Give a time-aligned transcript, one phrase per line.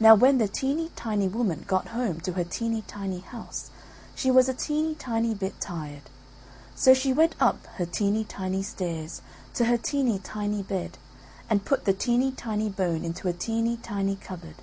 [0.00, 3.70] Now when the teeny tiny woman got home to her teeny tiny house
[4.16, 6.10] she was a teeny tiny bit tired;
[6.74, 9.22] so she went up her teeny tiny stairs
[9.54, 10.98] to her teeny tiny bed,
[11.48, 14.56] and put the teeny tiny bone into a teeny tiny cupboard.